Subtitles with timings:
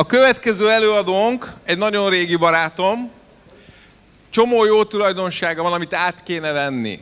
[0.00, 3.10] A következő előadónk egy nagyon régi barátom,
[4.30, 7.00] csomó jó tulajdonsága van, amit át kéne venni.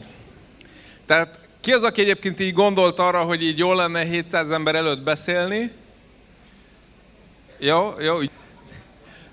[1.06, 5.02] Tehát ki az, aki egyébként így gondolt arra, hogy így jól lenne 700 ember előtt
[5.02, 5.72] beszélni?
[7.58, 8.16] Jó, jó.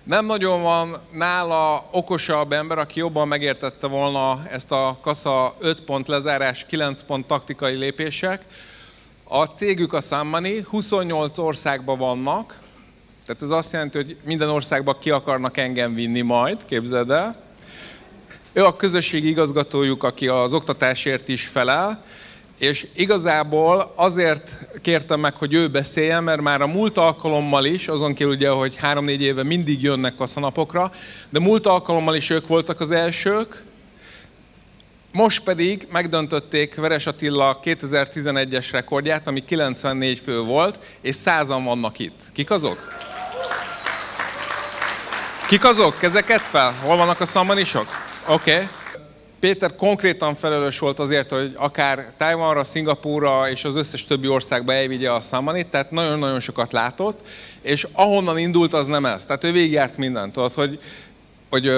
[0.04, 6.08] Nem nagyon van nála okosabb ember, aki jobban megértette volna ezt a kassa 5 pont
[6.08, 8.46] lezárás, 9 pont taktikai lépések.
[9.24, 12.64] A cégük a Sammani, 28 országban vannak,
[13.26, 17.44] tehát ez azt jelenti, hogy minden országban ki akarnak engem vinni majd, képzeld el.
[18.54, 22.04] Ő a közösségi igazgatójuk, aki az oktatásért is felel,
[22.60, 28.14] és igazából azért kértem meg, hogy ő beszéljen, mert már a múlt alkalommal is, azon
[28.14, 30.92] kívül ugye, hogy három-négy éve mindig jönnek kaszanapokra,
[31.30, 33.64] de múlt alkalommal is ők voltak az elsők,
[35.12, 42.22] most pedig megdöntötték Veres Attila 2011-es rekordját, ami 94 fő volt, és százan vannak itt.
[42.34, 43.06] Kik azok?
[45.48, 45.98] Kik azok?
[45.98, 46.74] Kezeket fel?
[46.82, 47.88] Hol vannak a szammanisok?
[48.28, 48.54] Oké.
[48.54, 48.68] Okay.
[49.40, 55.12] Péter konkrétan felelős volt azért, hogy akár Tájvanra, Szingapúra és az összes többi országba elvigye
[55.12, 57.20] a Sammanit, tehát nagyon-nagyon sokat látott,
[57.62, 59.26] és ahonnan indult, az nem ez.
[59.26, 60.80] Tehát ő végigjárt mindent, tudod, hogy,
[61.50, 61.72] hogy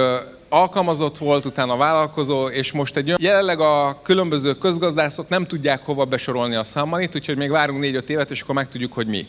[0.50, 6.56] alkalmazott volt, utána vállalkozó, és most egy jelenleg a különböző közgazdászok nem tudják hova besorolni
[6.56, 9.28] a Sammanit, úgyhogy még várunk négy-öt évet, és akkor megtudjuk, hogy mi.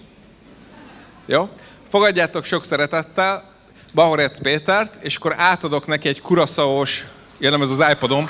[1.26, 1.48] Jó?
[1.88, 3.44] Fogadjátok sok szeretettel
[3.94, 7.04] Bahorec Pétert, és akkor átadok neki egy kuraszaós
[7.38, 8.28] Jelen ez az iPadom.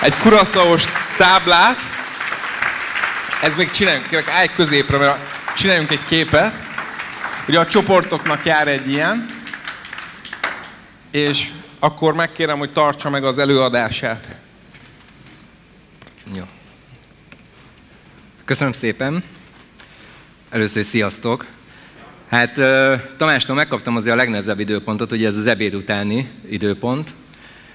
[0.00, 0.84] Egy kuraszaos
[1.16, 1.76] táblát.
[3.42, 5.18] Ez még csináljunk, kérlek, állj középre, mert
[5.56, 6.54] csináljunk egy képet.
[7.48, 9.42] Ugye a csoportoknak jár egy ilyen,
[11.10, 14.36] és akkor megkérem, hogy tartsa meg az előadását.
[16.34, 16.44] Jó.
[18.46, 19.22] Köszönöm szépen.
[20.50, 21.46] Először sziasztok.
[22.28, 22.52] Hát
[23.16, 27.12] Tamástól megkaptam azért a legnehezebb időpontot, ugye ez az ebéd utáni időpont.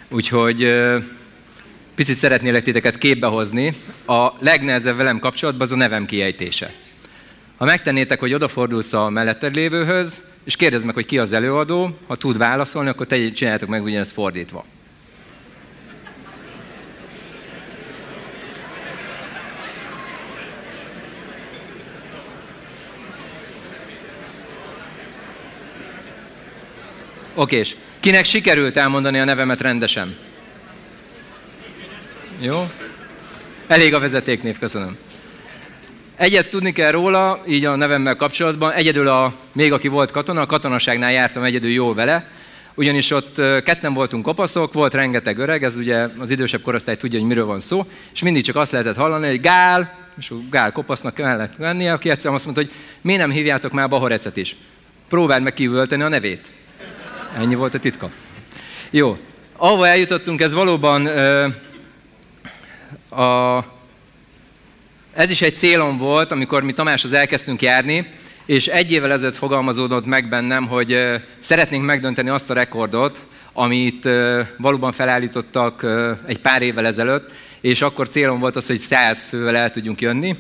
[0.10, 0.74] Úgyhogy
[1.96, 3.76] picit szeretnélek titeket képbe hozni.
[4.06, 6.74] A legnehezebb velem kapcsolatban az a nevem kiejtése.
[7.58, 12.16] Ha megtennétek, hogy odafordulsz a melletted lévőhöz, és kérdezd meg, hogy ki az előadó, ha
[12.16, 14.66] tud válaszolni, akkor te csináljátok meg ugyanezt fordítva.
[27.34, 27.75] Okés.
[28.00, 30.16] Kinek sikerült elmondani a nevemet rendesen?
[32.40, 32.72] Jó?
[33.68, 34.97] Elég a vezetéknév, köszönöm.
[36.16, 40.46] Egyet tudni kell róla, így a nevemmel kapcsolatban, egyedül a, még aki volt katona, a
[40.46, 42.28] katonaságnál jártam egyedül jó vele,
[42.74, 47.28] ugyanis ott ketten voltunk kopaszok, volt rengeteg öreg, ez ugye az idősebb korosztály tudja, hogy
[47.28, 51.53] miről van szó, és mindig csak azt lehetett hallani, hogy Gál, és Gál kopasznak kellett
[51.58, 54.56] lennie, aki egyszerűen azt mondta, hogy miért nem hívjátok már Bahorecet is.
[55.09, 56.52] Próbáld meg kívülteni a nevét.
[57.38, 58.09] Ennyi volt a titka.
[58.90, 59.18] Jó.
[59.58, 61.47] Ahova eljutottunk, ez valóban ö,
[63.22, 63.58] a,
[65.14, 68.09] ez is egy célom volt, amikor mi Tamáshoz elkezdtünk járni,
[68.46, 74.06] és egy évvel ezelőtt fogalmazódott meg bennem, hogy ö, szeretnénk megdönteni azt a rekordot, amit
[74.06, 77.30] ö, valóban felállítottak ö, egy pár évvel ezelőtt,
[77.62, 80.36] és akkor célom volt az, hogy 100 fővel el tudjunk jönni.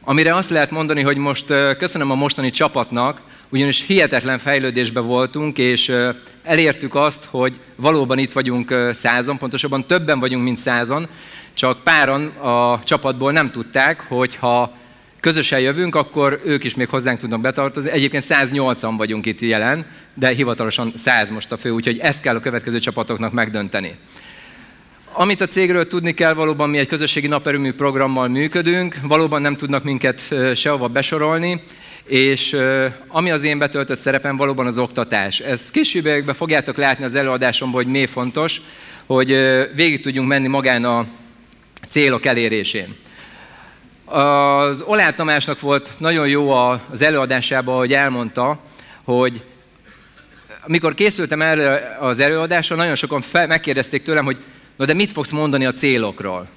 [0.00, 1.46] Amire azt lehet mondani, hogy most
[1.78, 5.92] köszönöm a mostani csapatnak, ugyanis hihetetlen fejlődésben voltunk, és
[6.42, 11.08] elértük azt, hogy valóban itt vagyunk százan, pontosabban többen vagyunk, mint százan,
[11.54, 14.76] csak páran a csapatból nem tudták, hogy ha
[15.20, 17.90] közösen jövünk, akkor ők is még hozzánk tudnak betartozni.
[17.90, 22.40] Egyébként 180 vagyunk itt jelen, de hivatalosan 100 most a fő, úgyhogy ezt kell a
[22.40, 23.94] következő csapatoknak megdönteni.
[25.20, 29.82] Amit a cégről tudni kell, valóban mi egy közösségi naperőmű programmal működünk, valóban nem tudnak
[29.82, 31.62] minket sehova besorolni,
[32.04, 32.56] és
[33.08, 35.40] ami az én betöltött szerepem valóban az oktatás.
[35.40, 38.60] Ez később fogjátok látni az előadásomban, hogy miért fontos,
[39.06, 39.28] hogy
[39.74, 41.06] végig tudjunk menni magán a
[41.88, 42.96] célok elérésén.
[44.04, 48.60] Az Olát Tamásnak volt nagyon jó az előadásában, hogy elmondta,
[49.04, 49.44] hogy
[50.66, 54.38] amikor készültem erre az előadásra, nagyon sokan fel, megkérdezték tőlem, hogy
[54.78, 56.48] na de mit fogsz mondani a célokról?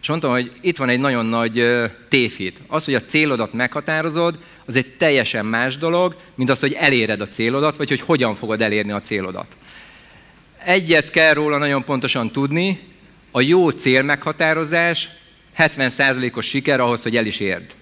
[0.00, 1.64] És mondtam, hogy itt van egy nagyon nagy
[2.08, 2.60] tévhit.
[2.66, 7.26] Az, hogy a célodat meghatározod, az egy teljesen más dolog, mint az, hogy eléred a
[7.26, 9.56] célodat, vagy hogy hogyan fogod elérni a célodat.
[10.64, 12.80] Egyet kell róla nagyon pontosan tudni,
[13.30, 15.08] a jó cél meghatározás
[15.58, 17.74] 70%-os siker ahhoz, hogy el is érd.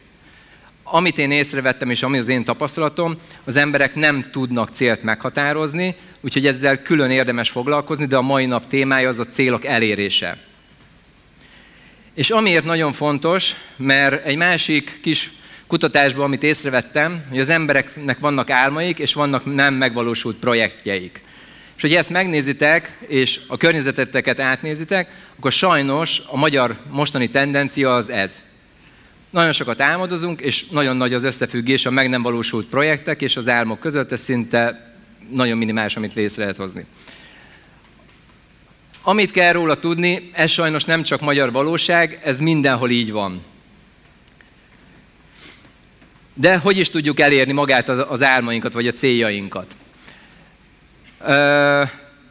[0.83, 5.95] Amit én észrevettem, és ami az én tapasztalatom, az emberek nem tudnak célt meghatározni,
[6.25, 10.39] úgyhogy ezzel külön érdemes foglalkozni, de a mai nap témája az a célok elérése.
[12.15, 15.31] És amiért nagyon fontos, mert egy másik kis
[15.67, 21.23] kutatásban, amit észrevettem, hogy az embereknek vannak álmaik, és vannak nem megvalósult projektjeik.
[21.77, 28.11] És hogy ezt megnézitek, és a környezeteteket átnézitek, akkor sajnos a magyar mostani tendencia az
[28.11, 28.43] ez.
[29.31, 33.49] Nagyon sokat álmodozunk, és nagyon nagy az összefüggés a meg nem valósult projektek és az
[33.49, 34.93] álmok között, ez szinte
[35.31, 36.85] nagyon minimális, amit létre lehet hozni.
[39.03, 43.43] Amit kell róla tudni, ez sajnos nem csak magyar valóság, ez mindenhol így van.
[46.35, 49.75] De hogy is tudjuk elérni magát az álmainkat, vagy a céljainkat?
[51.21, 51.83] Ö,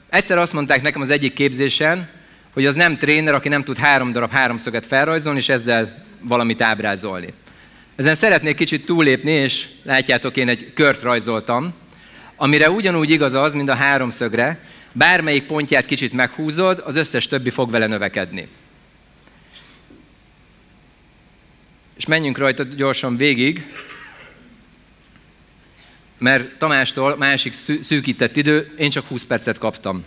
[0.09, 2.09] egyszer azt mondták nekem az egyik képzésen,
[2.53, 7.27] hogy az nem tréner, aki nem tud három darab háromszöget felrajzolni, és ezzel valamit ábrázolni.
[7.95, 11.73] Ezen szeretnék kicsit túlépni, és látjátok, én egy kört rajzoltam,
[12.35, 14.59] amire ugyanúgy igaz az, mint a háromszögre,
[14.91, 18.47] bármelyik pontját kicsit meghúzod, az összes többi fog vele növekedni.
[21.97, 23.65] És menjünk rajta gyorsan végig,
[26.17, 30.03] mert Tamástól másik szűkített idő, én csak 20 percet kaptam.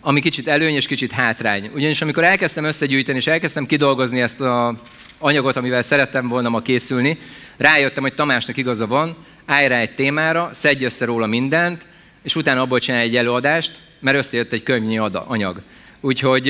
[0.00, 1.70] Ami kicsit előny és kicsit hátrány.
[1.74, 4.80] Ugyanis amikor elkezdtem összegyűjteni, és elkezdtem kidolgozni ezt a
[5.18, 7.18] anyagot, amivel szerettem volna ma készülni,
[7.56, 9.16] rájöttem, hogy Tamásnak igaza van,
[9.50, 11.86] állj rá egy témára, szedj össze róla mindent,
[12.22, 15.60] és utána abból csinálj egy előadást, mert összejött egy könyvnyi anyag.
[16.00, 16.46] Úgyhogy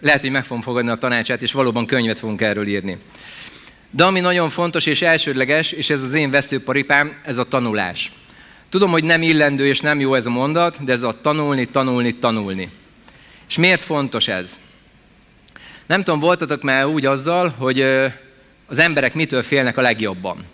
[0.00, 2.98] lehet, hogy meg fogom fogadni a tanácsát, és valóban könyvet fogunk erről írni.
[3.90, 8.12] De ami nagyon fontos és elsődleges, és ez az én veszőparipám, ez a tanulás.
[8.68, 12.14] Tudom, hogy nem illendő és nem jó ez a mondat, de ez a tanulni, tanulni,
[12.14, 12.70] tanulni.
[13.48, 14.58] És miért fontos ez?
[15.86, 17.80] Nem tudom, voltatok már úgy azzal, hogy
[18.66, 20.44] az emberek mitől félnek a legjobban?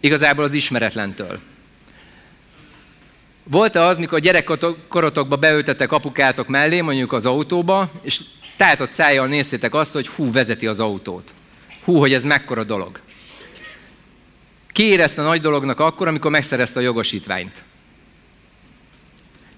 [0.00, 1.40] Igazából az ismeretlentől.
[3.44, 8.20] Volt-e az, mikor gyerekkorotokba beültetek apukátok mellé, mondjuk az autóba, és
[8.56, 11.34] tátott szájjal néztétek azt, hogy hú, vezeti az autót.
[11.84, 13.00] Hú, hogy ez mekkora dolog.
[14.72, 17.62] Ki érezte nagy dolognak akkor, amikor megszerezte a jogosítványt?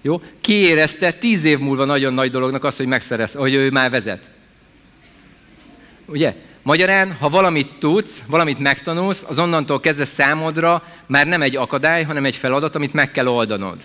[0.01, 0.21] Jó?
[0.41, 4.29] Ki érezte tíz év múlva nagyon nagy dolognak azt, hogy megszerezte, hogy ő már vezet?
[6.05, 6.35] Ugye?
[6.63, 12.25] Magyarán, ha valamit tudsz, valamit megtanulsz, az onnantól kezdve számodra már nem egy akadály, hanem
[12.25, 13.77] egy feladat, amit meg kell oldanod.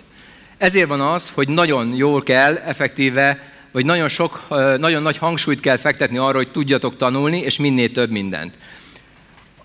[0.57, 4.45] Ezért van az, hogy nagyon jól kell, effektíve, vagy nagyon, sok,
[4.77, 8.57] nagyon nagy hangsúlyt kell fektetni arra, hogy tudjatok tanulni, és minél több mindent.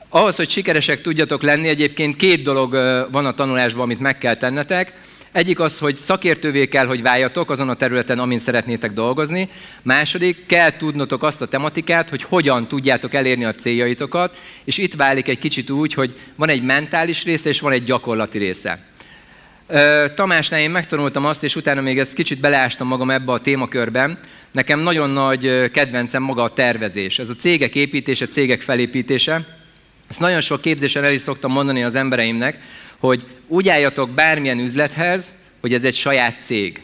[0.09, 2.73] Ahhoz, hogy sikeresek tudjatok lenni, egyébként két dolog
[3.11, 5.01] van a tanulásban, amit meg kell tennetek.
[5.35, 9.49] Egyik az, hogy szakértővé kell, hogy váljatok azon a területen, amin szeretnétek dolgozni.
[9.83, 15.29] Második, kell tudnotok azt a tematikát, hogy hogyan tudjátok elérni a céljaitokat, és itt válik
[15.29, 18.85] egy kicsit úgy, hogy van egy mentális része, és van egy gyakorlati része.
[20.15, 24.19] Tamásnál én megtanultam azt, és utána még ezt kicsit beleástam magam ebbe a témakörben.
[24.51, 27.19] Nekem nagyon nagy kedvencem maga a tervezés.
[27.19, 29.47] Ez a cégek építése, cégek felépítése.
[30.09, 32.59] Ezt nagyon sok képzésen el is szoktam mondani az embereimnek,
[33.07, 36.83] hogy úgy álljatok bármilyen üzlethez, hogy ez egy saját cég.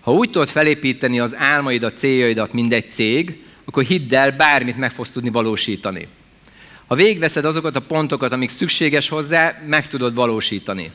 [0.00, 4.90] Ha úgy tudod felépíteni az álmaidat, céljaidat, mint egy cég, akkor hidd el, bármit meg
[4.90, 6.08] fogsz tudni valósítani.
[6.86, 10.90] Ha végveszed azokat a pontokat, amik szükséges hozzá, meg tudod valósítani.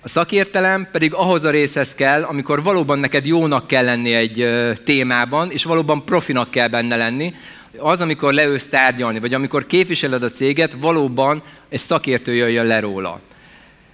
[0.00, 4.48] A szakértelem pedig ahhoz a részhez kell, amikor valóban neked jónak kell lenni egy
[4.84, 7.34] témában, és valóban profinak kell benne lenni.
[7.76, 13.20] Az, amikor leősz tárgyalni, vagy amikor képviseled a céget, valóban egy szakértő jöjjön le róla.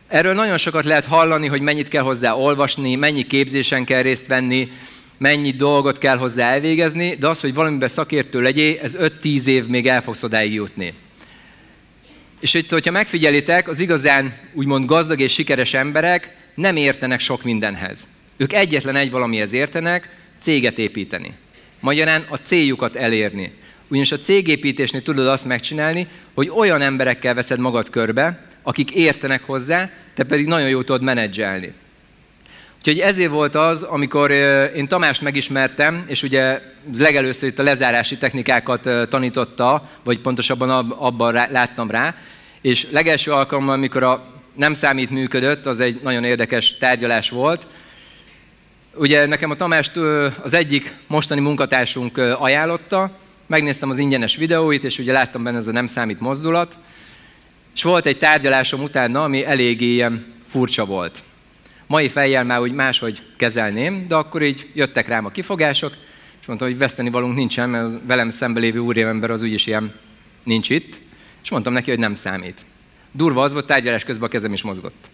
[0.09, 4.69] Erről nagyon sokat lehet hallani, hogy mennyit kell hozzá olvasni, mennyi képzésen kell részt venni,
[5.19, 9.87] mennyi dolgot kell hozzá elvégezni, de az, hogy valamiben szakértő legyél, ez 5-10 év még
[9.87, 10.93] el fogsz odáig jutni.
[12.41, 18.09] És itt, hogyha megfigyelitek, az igazán úgymond gazdag és sikeres emberek nem értenek sok mindenhez.
[18.37, 21.35] Ők egyetlen egy valamihez értenek, céget építeni.
[21.81, 23.53] Magyarán a céljukat elérni.
[23.89, 29.91] Ugyanis a cégépítésnél tudod azt megcsinálni, hogy olyan emberekkel veszed magad körbe, akik értenek hozzá,
[30.15, 31.73] te pedig nagyon jól tudod menedzselni.
[32.79, 34.31] Úgyhogy ezért volt az, amikor
[34.75, 36.61] én Tamást megismertem, és ugye
[36.99, 42.15] legelőször itt a lezárási technikákat tanította, vagy pontosabban abban láttam rá,
[42.61, 47.67] és legelső alkalommal, amikor a nem számít működött, az egy nagyon érdekes tárgyalás volt.
[48.95, 49.97] Ugye nekem a Tamást
[50.43, 53.11] az egyik mostani munkatársunk ajánlotta,
[53.47, 56.77] megnéztem az ingyenes videóit, és ugye láttam benne ez a nem számít mozdulat,
[57.77, 61.23] és volt egy tárgyalásom utána, ami eléggé ilyen furcsa volt.
[61.87, 65.93] Mai fejjel már úgy máshogy kezelném, de akkor így jöttek rám a kifogások,
[66.41, 69.95] és mondtam, hogy veszteni valunk nincsen, mert velem szembe lévő úriember az úgyis ilyen
[70.43, 71.01] nincs itt,
[71.43, 72.65] és mondtam neki, hogy nem számít.
[73.13, 75.09] Durva az volt, tárgyalás közben a kezem is mozgott.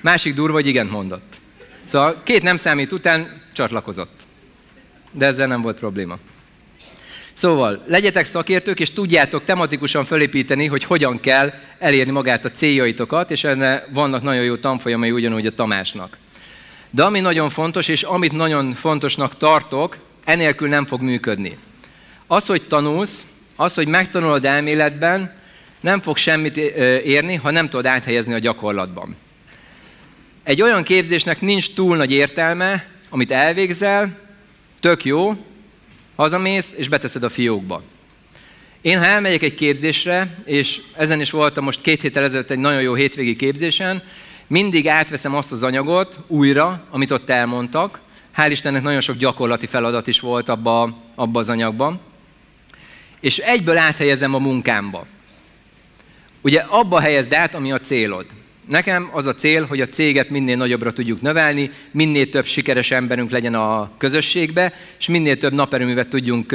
[0.00, 1.40] Másik durva, hogy igen mondott.
[1.84, 4.20] Szóval két nem számít után csatlakozott.
[5.10, 6.18] De ezzel nem volt probléma.
[7.38, 13.44] Szóval legyetek szakértők, és tudjátok tematikusan felépíteni, hogy hogyan kell elérni magát a céljaitokat, és
[13.44, 16.16] enne vannak nagyon jó tanfolyamai ugyanúgy a Tamásnak.
[16.90, 21.58] De ami nagyon fontos, és amit nagyon fontosnak tartok, enélkül nem fog működni.
[22.26, 23.26] Az, hogy tanulsz,
[23.56, 25.40] az, hogy megtanulod elméletben,
[25.80, 26.56] nem fog semmit
[27.04, 29.16] érni, ha nem tudod áthelyezni a gyakorlatban.
[30.42, 34.18] Egy olyan képzésnek nincs túl nagy értelme, amit elvégzel,
[34.80, 35.36] tök jó,
[36.18, 37.82] hazamész és beteszed a fiókba.
[38.80, 42.80] Én, ha elmegyek egy képzésre, és ezen is voltam most két héttel ezelőtt egy nagyon
[42.80, 44.02] jó hétvégi képzésen,
[44.46, 48.00] mindig átveszem azt az anyagot újra, amit ott elmondtak.
[48.36, 52.00] Hál' Istennek nagyon sok gyakorlati feladat is volt abba, abba az anyagban.
[53.20, 55.06] És egyből áthelyezem a munkámba.
[56.40, 58.26] Ugye abba helyezd át, ami a célod.
[58.68, 63.30] Nekem az a cél, hogy a céget minél nagyobbra tudjuk növelni, minél több sikeres emberünk
[63.30, 66.54] legyen a közösségbe, és minél több naperőművet tudjunk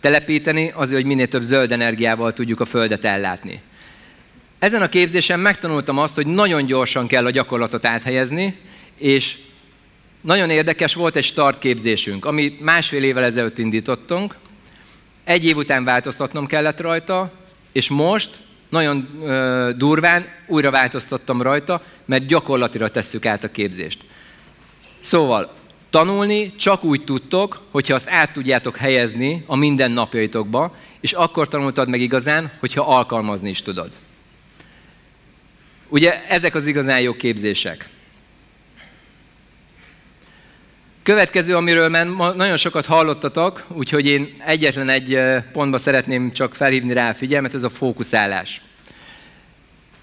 [0.00, 3.60] telepíteni, azért, hogy minél több zöld energiával tudjuk a Földet ellátni.
[4.58, 8.56] Ezen a képzésen megtanultam azt, hogy nagyon gyorsan kell a gyakorlatot áthelyezni,
[8.98, 9.36] és
[10.20, 14.34] nagyon érdekes volt egy startképzésünk, ami másfél évvel ezelőtt indítottunk.
[15.24, 17.32] Egy év után változtatnom kellett rajta,
[17.72, 18.30] és most
[18.68, 24.04] nagyon ö, durván újra változtattam rajta, mert gyakorlatira tesszük át a képzést.
[25.00, 25.54] Szóval
[25.90, 32.00] tanulni csak úgy tudtok, hogyha azt át tudjátok helyezni a mindennapjaitokba, és akkor tanultad meg
[32.00, 33.90] igazán, hogyha alkalmazni is tudod.
[35.88, 37.88] Ugye ezek az igazán jó képzések.
[41.06, 45.18] Következő, amiről már nagyon sokat hallottatok, úgyhogy én egyetlen egy
[45.52, 48.60] pontba szeretném csak felhívni rá a figyelmet, ez a fókuszálás.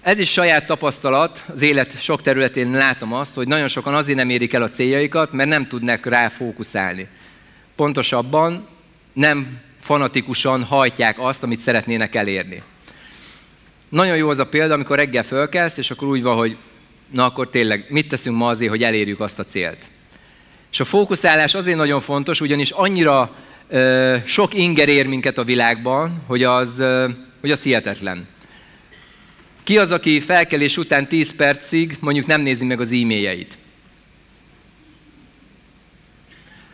[0.02, 4.30] Ez is saját tapasztalat, az élet sok területén látom azt, hogy nagyon sokan azért nem
[4.30, 7.08] érik el a céljaikat, mert nem tudnak rá fókuszálni.
[7.76, 8.66] Pontosabban
[9.12, 12.62] nem fanatikusan hajtják azt, amit szeretnének elérni.
[13.88, 16.56] Nagyon jó az a példa, amikor reggel fölkelsz, és akkor úgy van, hogy
[17.10, 19.92] na akkor tényleg mit teszünk ma azért, hogy elérjük azt a célt.
[20.74, 23.36] És a fókuszálás azért nagyon fontos, ugyanis annyira
[23.68, 27.08] ö, sok inger ér minket a világban, hogy az, ö,
[27.40, 28.26] hogy az hihetetlen.
[29.62, 33.58] Ki az, aki felkelés után 10 percig mondjuk nem nézi meg az e-mailjeit?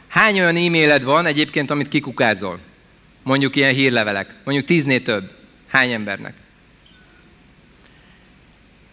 [0.09, 2.59] Hány olyan e-mailed van egyébként, amit kikukázol?
[3.23, 4.35] Mondjuk ilyen hírlevelek.
[4.45, 5.31] Mondjuk tíznél több.
[5.69, 6.35] Hány embernek?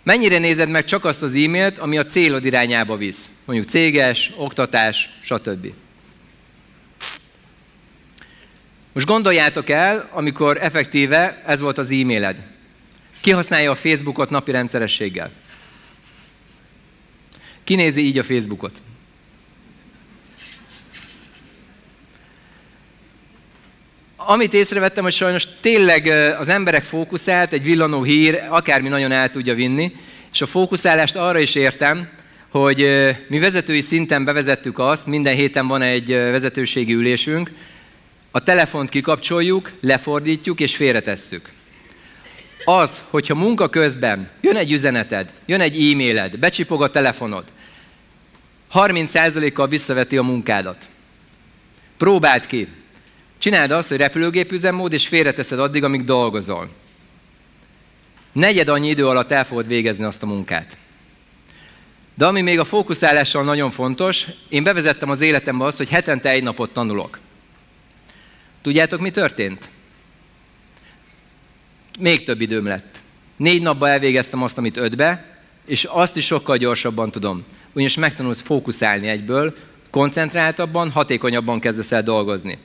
[0.08, 3.30] Mennyire nézed meg csak azt az e-mailt, ami a célod irányába visz?
[3.46, 5.74] Mondjuk céges, oktatás, stb.
[8.94, 12.38] Most gondoljátok el, amikor effektíve ez volt az e-mailed.
[13.22, 15.32] Ki használja a Facebookot napi rendszerességgel?
[17.64, 18.74] Ki nézi így a Facebookot?
[24.30, 26.08] Amit észrevettem, hogy sajnos tényleg
[26.40, 29.96] az emberek fókuszált, egy villanó hír, akármi nagyon el tudja vinni,
[30.34, 32.10] és a fókuszálást arra is értem,
[32.50, 32.90] hogy
[33.28, 37.52] mi vezetői szinten bevezettük azt, minden héten van egy vezetőségi ülésünk,
[38.32, 41.50] a telefont kikapcsoljuk, lefordítjuk és félretesszük
[42.70, 47.44] az, hogyha munka közben jön egy üzeneted, jön egy e-mailed, becsipog a telefonod,
[48.74, 50.88] 30%-kal visszaveti a munkádat.
[51.98, 52.68] Próbáld ki.
[53.38, 56.70] Csináld azt, hogy repülőgép üzemmód, és félreteszed addig, amíg dolgozol.
[58.32, 60.78] Negyed annyi idő alatt el fogod végezni azt a munkát.
[62.14, 66.44] De ami még a fókuszálással nagyon fontos, én bevezettem az életembe azt, hogy hetente egy
[66.44, 67.20] napot tanulok.
[68.62, 69.70] Tudjátok, mi történt?
[72.00, 73.02] még több időm lett.
[73.36, 77.44] Négy napban elvégeztem azt, amit ötbe, és azt is sokkal gyorsabban tudom.
[77.74, 79.56] Ugyanis megtanulsz fókuszálni egyből,
[79.90, 82.58] koncentráltabban, hatékonyabban kezdesz el dolgozni.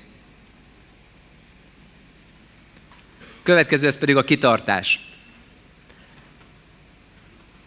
[3.43, 5.01] Következő ez pedig a kitartás.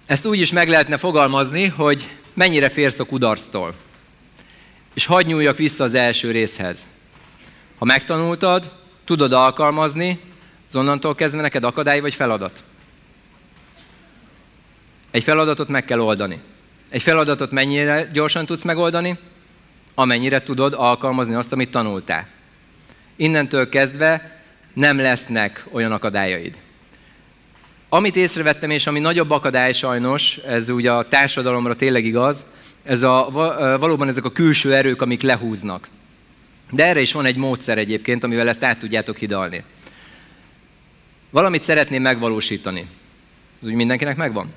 [0.06, 3.74] Ezt úgy is meg lehetne fogalmazni, hogy mennyire férsz a kudarctól.
[4.94, 6.88] És hagyj nyúljak vissza az első részhez.
[7.78, 8.72] Ha megtanultad,
[9.06, 10.20] tudod alkalmazni,
[10.68, 12.64] az onnantól kezdve neked akadály vagy feladat?
[15.12, 16.40] Egy feladatot meg kell oldani.
[16.90, 19.18] Egy feladatot mennyire gyorsan tudsz megoldani?
[19.94, 22.28] Amennyire tudod alkalmazni azt, amit tanultál.
[23.16, 24.35] Innentől kezdve
[24.76, 26.58] nem lesznek olyan akadályaid.
[27.90, 32.46] Amit észrevettem, és ami nagyobb akadály sajnos, ez ugye a társadalomra tényleg igaz,
[32.84, 33.28] ez a,
[33.80, 35.88] valóban ezek a külső erők, amik lehúznak.
[36.72, 39.64] De erre is van egy módszer egyébként, amivel ezt át tudjátok hidalni.
[41.30, 42.86] Valamit szeretném megvalósítani.
[43.62, 44.54] Ez úgy mindenkinek megvan?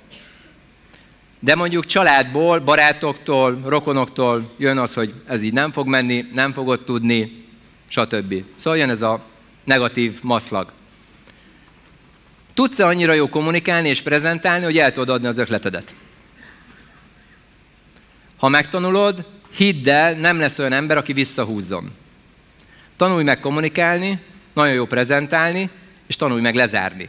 [1.39, 6.85] De mondjuk családból, barátoktól, rokonoktól jön az, hogy ez így nem fog menni, nem fogod
[6.85, 7.45] tudni,
[7.89, 8.45] stb.
[8.57, 9.25] Szóval jön ez a
[9.69, 10.73] negatív maszlag.
[12.55, 15.95] Tudsz-e annyira jó kommunikálni és prezentálni, hogy el tudod adni az ötletedet?
[18.37, 21.93] Ha megtanulod, hidd el, nem lesz olyan ember, aki visszahúzzon.
[22.97, 24.19] Tanulj meg kommunikálni,
[24.53, 25.71] nagyon jó prezentálni,
[26.07, 27.09] és tanulj meg lezárni.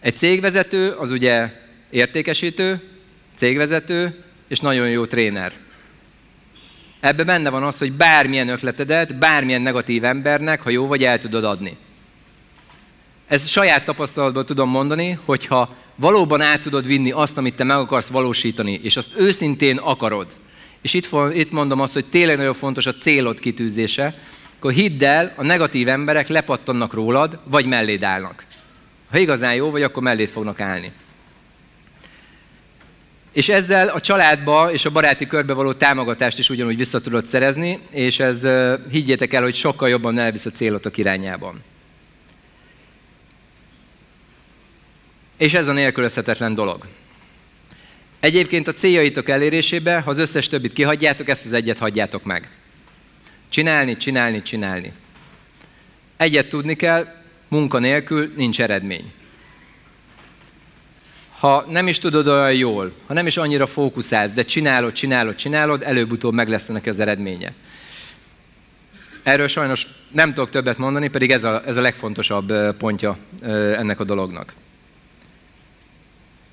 [0.00, 1.52] Egy cégvezető az ugye
[1.90, 2.88] értékesítő,
[3.34, 5.52] cégvezető, és nagyon jó tréner.
[7.02, 11.44] Ebben benne van az, hogy bármilyen ötletedet, bármilyen negatív embernek, ha jó vagy, el tudod
[11.44, 11.76] adni.
[13.26, 18.06] Ez saját tapasztalatból tudom mondani, hogyha valóban át tudod vinni azt, amit te meg akarsz
[18.06, 20.26] valósítani, és azt őszintén akarod,
[20.80, 24.14] és itt, itt mondom azt, hogy tényleg nagyon fontos a célod kitűzése,
[24.56, 28.44] akkor hidd el, a negatív emberek lepattannak rólad, vagy melléd állnak.
[29.10, 30.92] Ha igazán jó vagy, akkor mellét fognak állni.
[33.32, 37.78] És ezzel a családba és a baráti körbe való támogatást is ugyanúgy vissza tudod szerezni,
[37.90, 38.46] és ez
[38.90, 41.62] higgyétek el, hogy sokkal jobban elvisz a célotok irányában.
[45.36, 46.86] És ez a nélkülözhetetlen dolog.
[48.20, 52.48] Egyébként a céljaitok elérésébe, ha az összes többit kihagyjátok, ezt az egyet hagyjátok meg.
[53.48, 54.92] Csinálni, csinálni, csinálni.
[56.16, 57.14] Egyet tudni kell,
[57.48, 59.12] munka nélkül nincs eredmény.
[61.42, 65.82] Ha nem is tudod olyan jól, ha nem is annyira fókuszálsz, de csinálod, csinálod, csinálod,
[65.82, 67.52] előbb-utóbb meg lesz ennek az eredménye.
[69.22, 73.16] Erről sajnos nem tudok többet mondani, pedig ez a, ez a legfontosabb pontja
[73.76, 74.54] ennek a dolognak.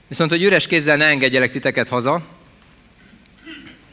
[0.07, 2.21] Viszont, hogy üres kézzel ne engedjelek titeket haza,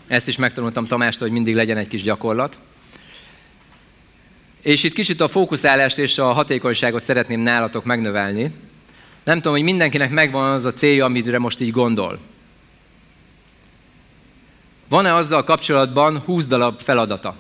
[0.07, 2.59] ezt is megtanultam Tamástól, hogy mindig legyen egy kis gyakorlat.
[4.63, 8.53] És itt kicsit a fókuszálást és a hatékonyságot szeretném nálatok megnövelni.
[9.27, 12.19] Nem tudom, hogy mindenkinek megvan az a célja, amire most így gondol.
[14.89, 17.37] Van-e azzal kapcsolatban 20 darab feladata?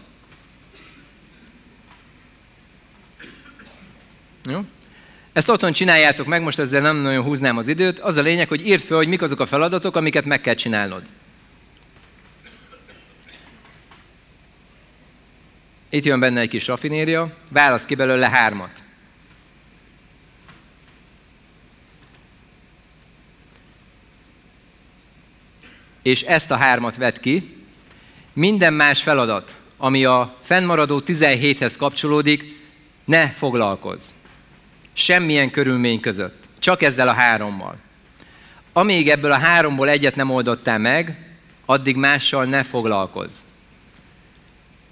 [4.50, 4.60] Jó?
[5.32, 7.98] Ezt otthon csináljátok meg, most ezzel nem nagyon húznám az időt.
[7.98, 11.02] Az a lényeg, hogy írd fel, hogy mik azok a feladatok, amiket meg kell csinálnod.
[15.90, 18.84] Itt jön benne egy kis rafinéria, válasz ki belőle hármat.
[26.06, 27.56] És ezt a hármat vett ki.
[28.32, 32.44] Minden más feladat, ami a fennmaradó 17-hez kapcsolódik,
[33.04, 34.08] ne foglalkozz.
[34.92, 36.44] Semmilyen körülmény között.
[36.58, 37.74] Csak ezzel a hárommal.
[38.72, 41.28] Amíg ebből a háromból egyet nem oldottál meg,
[41.64, 43.38] addig mással ne foglalkozz.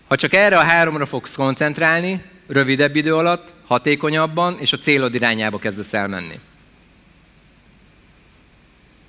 [0.08, 5.58] Ha csak erre a háromra fogsz koncentrálni, rövidebb idő alatt, hatékonyabban, és a célod irányába
[5.58, 6.38] kezdesz elmenni.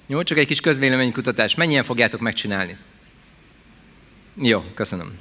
[0.07, 1.55] Jó, csak egy kis közvéleménykutatás.
[1.55, 2.77] Mennyien fogjátok megcsinálni?
[4.41, 5.17] Jó, köszönöm.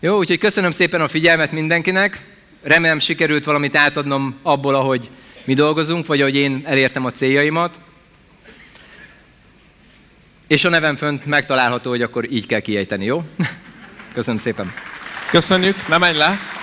[0.00, 2.20] Jó, úgyhogy köszönöm szépen a figyelmet mindenkinek.
[2.62, 5.10] Remélem sikerült valamit átadnom abból, ahogy
[5.44, 7.80] mi dolgozunk, vagy ahogy én elértem a céljaimat.
[10.46, 13.22] És a nevem fönt megtalálható, hogy akkor így kell kiejteni, jó?
[14.14, 14.72] Köszönöm szépen.
[15.30, 16.55] Köszönjük, ne menj le!